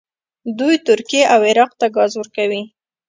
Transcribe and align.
دوی 0.59 0.75
ترکیې 0.87 1.23
او 1.33 1.39
عراق 1.49 1.71
ته 1.79 1.85
ګاز 1.95 2.11
ورکوي. 2.17 2.61